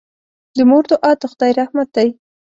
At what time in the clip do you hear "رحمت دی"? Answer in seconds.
1.59-2.09